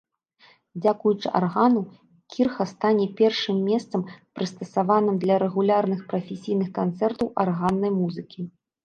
Дзякуючы 0.83 1.27
аргану 1.39 1.83
кірха 2.35 2.65
стане 2.71 3.05
першым 3.19 3.57
месцам 3.67 4.01
прыстасаваным 4.39 5.15
для 5.27 5.35
рэгулярных 5.45 6.01
прафесійных 6.15 6.73
канцэртаў 6.79 7.27
арганнай 7.45 7.91
музыкі. 8.01 8.39